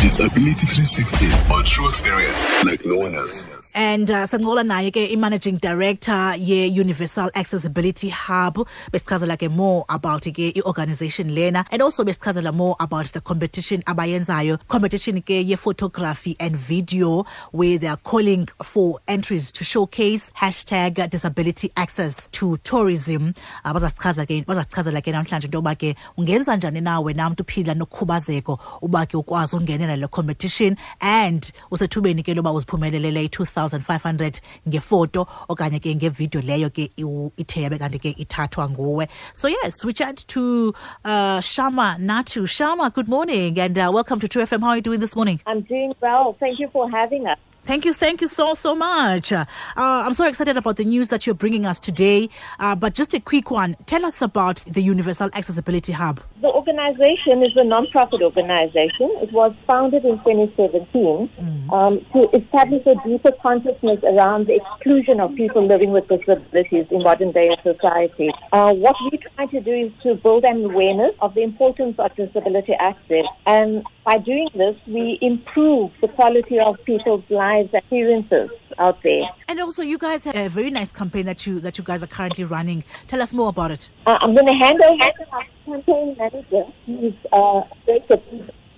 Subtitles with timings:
[0.00, 3.44] Disability 360 on true experience like no one else.
[3.74, 8.66] and uh, sancola naye ke i-managing director ye-universal accessibility hub.
[8.92, 14.58] Besichazela ke more about ke i-organization lena and also besichazela more about the competition abayenzayo.
[14.68, 21.70] Competition ke ye-photography and video where they are calling for entries to showcase hashtag disability
[21.76, 23.34] access to tourism.
[23.64, 28.58] Uh, bazasichaza ke bazasichazela ke namhlanje into yokuba ke ungenza njani nawe namntu uphila nokhubazeko
[28.82, 35.94] uba ke ukwazi ungenela le competition and usethubeni ke loba uziphumelelele i-2500 ngefoto okanye ke
[35.94, 36.90] ngevidiyo leyo ke
[37.36, 40.74] ithe yabe kanti ke ithathwa nguwe so yes we chat to
[41.04, 44.82] uh, shama natu shama good morning and uh, welcome to True FM how are you
[44.82, 46.36] doing this morning I'm doing well.
[46.38, 47.38] Thank you for having us.
[47.64, 49.32] Thank you, thank you so, so much.
[49.32, 49.44] Uh,
[49.76, 52.30] I'm so excited about the news that you're bringing us today.
[52.58, 56.20] Uh, but just a quick one tell us about the Universal Accessibility Hub.
[56.40, 59.10] The organization is a non-profit organization.
[59.20, 61.28] It was founded in 2017
[61.70, 67.02] um, to establish a deeper consciousness around the exclusion of people living with disabilities in
[67.02, 68.30] modern day society.
[68.52, 72.16] Uh, what we try to do is to build an awareness of the importance of
[72.16, 73.26] disability access.
[73.44, 79.28] And by doing this, we improve the quality of people's lives and experiences out there.
[79.46, 82.08] And also, you guys have a very nice campaign that you that you guys are
[82.08, 82.82] currently running.
[83.06, 83.90] Tell us more about it.
[84.06, 86.64] Uh, I'm going to hand over to our campaign manager.
[86.86, 88.02] He's uh, he's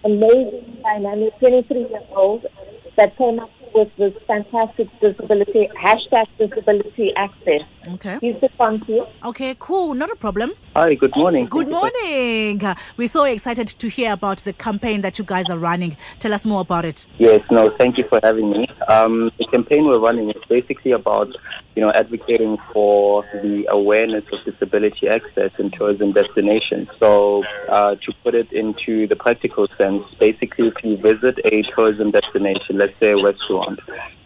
[0.05, 2.45] amazing, dynamic, 23 year old
[2.97, 7.62] that came up with this fantastic disability hashtag disability access.
[7.89, 8.19] Okay.
[8.21, 9.07] He's the sponsor.
[9.25, 9.95] Okay, cool.
[9.95, 10.53] Not a problem.
[10.77, 11.47] Hi, good morning.
[11.47, 12.63] Good morning.
[12.97, 15.97] We're so excited to hear about the campaign that you guys are running.
[16.21, 17.07] Tell us more about it.
[17.19, 18.67] Yes, no, thank you for having me.
[18.89, 21.29] Um, the campaign we're running is basically about,
[21.75, 26.89] you know, advocating for the awareness of disability access in tourism destinations.
[26.99, 32.11] So, uh, to put it into the practical sense, basically, if you visit a tourism
[32.13, 33.81] destination, let's say a restaurant,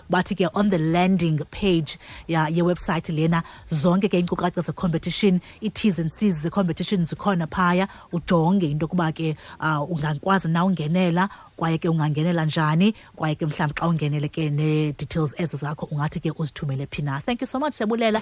[0.10, 6.00] But ke on the landing page yeah, your website lena zonke ke inkcukacha ze-competition i-T's
[6.00, 11.90] and C's ze-competition zikhona phaya ujonge into yokuba ke uh, ungakwazi na ungenela kwaye ke
[11.90, 17.02] ungangenela njani kwaye ke mhlawumbi xa ungenele ke ne-details ezo zakho ungathi ke uzithumele phi
[17.02, 18.22] na thank you so much siyabulela